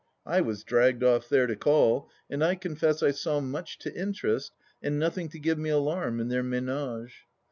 I 0.25 0.41
was 0.41 0.63
dragged 0.63 1.03
off 1.03 1.29
there 1.29 1.45
to 1.45 1.55
call, 1.55 2.09
and 2.27 2.43
I 2.43 2.55
confess 2.55 3.03
I 3.03 3.11
saw 3.11 3.39
much 3.39 3.77
to 3.77 3.93
interest 3.93 4.51
and 4.81 4.97
nothing 4.97 5.29
to 5.29 5.37
give 5.37 5.59
me 5.59 5.69
alarm 5.69 6.19
in 6.19 6.27
their 6.27 6.41
menage. 6.41 7.27